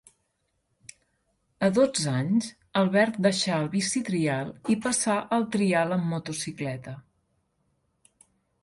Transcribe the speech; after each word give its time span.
A 1.67 1.69
dotze 1.75 2.15
anys, 2.21 2.47
Albert 2.81 3.19
deixà 3.27 3.59
el 3.67 3.69
bicitrial 3.77 4.51
i 4.77 4.79
passà 4.87 5.21
al 5.39 5.47
trial 5.59 5.97
en 5.99 6.11
motocicleta. 6.17 6.97